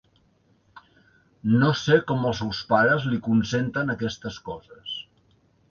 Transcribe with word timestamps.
No 1.63 1.69
sé 1.81 1.97
com 2.13 2.25
els 2.31 2.41
seus 2.43 2.63
pares 2.73 3.07
li 3.13 3.21
consenten 3.31 3.97
aquestes 3.97 4.45
coses. 4.51 4.99